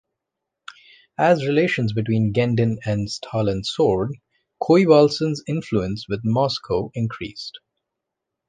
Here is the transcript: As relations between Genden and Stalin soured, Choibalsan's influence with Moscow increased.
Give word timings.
As 1.19 1.45
relations 1.45 1.93
between 1.93 2.33
Genden 2.33 2.77
and 2.85 3.07
Stalin 3.07 3.63
soured, 3.63 4.17
Choibalsan's 4.59 5.43
influence 5.45 6.07
with 6.09 6.21
Moscow 6.23 6.89
increased. 6.95 7.59